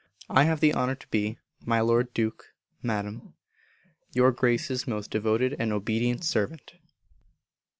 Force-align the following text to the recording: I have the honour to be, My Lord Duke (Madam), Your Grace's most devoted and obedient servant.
I 0.31 0.45
have 0.45 0.61
the 0.61 0.73
honour 0.73 0.95
to 0.95 1.07
be, 1.09 1.37
My 1.63 1.79
Lord 1.79 2.11
Duke 2.11 2.55
(Madam), 2.81 3.35
Your 4.13 4.31
Grace's 4.31 4.87
most 4.87 5.11
devoted 5.11 5.55
and 5.59 5.71
obedient 5.71 6.23
servant. 6.25 6.73